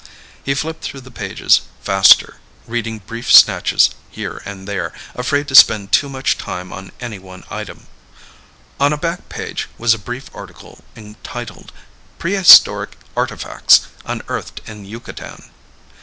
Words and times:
He 0.43 0.55
flipped 0.55 0.83
through 0.83 1.01
the 1.01 1.11
pages 1.11 1.61
faster, 1.83 2.37
reading 2.65 2.97
brief 3.05 3.31
snatches 3.31 3.91
here 4.09 4.41
and 4.45 4.67
there, 4.67 4.93
afraid 5.13 5.47
to 5.49 5.53
spend 5.53 5.91
too 5.91 6.09
much 6.09 6.39
time 6.39 6.73
on 6.73 6.91
any 6.99 7.19
one 7.19 7.43
item. 7.51 7.85
On 8.79 8.93
a 8.93 8.97
back 8.97 9.29
page 9.29 9.69
was 9.77 9.93
a 9.93 9.99
brief 9.99 10.27
article 10.35 10.83
entitled, 10.95 11.71
"Prehistoric 12.17 12.97
Artifacts 13.15 13.81
Unearthed 14.03 14.61
In 14.65 14.85
Yucatan". 14.85 15.51